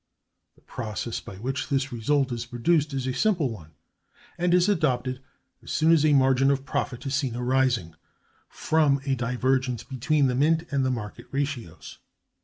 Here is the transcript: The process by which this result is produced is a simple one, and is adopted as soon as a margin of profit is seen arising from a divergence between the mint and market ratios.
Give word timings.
The 0.55 0.61
process 0.61 1.19
by 1.19 1.35
which 1.35 1.67
this 1.69 1.91
result 1.93 2.31
is 2.31 2.47
produced 2.47 2.91
is 2.91 3.05
a 3.05 3.13
simple 3.13 3.51
one, 3.51 3.73
and 4.35 4.51
is 4.51 4.67
adopted 4.67 5.21
as 5.61 5.69
soon 5.69 5.91
as 5.91 6.03
a 6.03 6.11
margin 6.11 6.49
of 6.49 6.65
profit 6.65 7.05
is 7.05 7.13
seen 7.13 7.35
arising 7.35 7.93
from 8.49 8.99
a 9.05 9.13
divergence 9.13 9.83
between 9.83 10.25
the 10.25 10.33
mint 10.33 10.63
and 10.71 10.83
market 10.91 11.27
ratios. 11.29 11.99